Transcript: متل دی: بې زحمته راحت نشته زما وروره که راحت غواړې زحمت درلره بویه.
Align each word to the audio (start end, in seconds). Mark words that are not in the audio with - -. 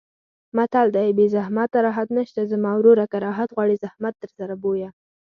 متل 0.57 0.87
دی: 0.95 1.09
بې 1.17 1.25
زحمته 1.35 1.77
راحت 1.85 2.07
نشته 2.19 2.41
زما 2.51 2.71
وروره 2.77 3.05
که 3.11 3.17
راحت 3.25 3.49
غواړې 3.55 3.81
زحمت 3.83 4.13
درلره 4.21 4.55
بویه. 4.63 4.89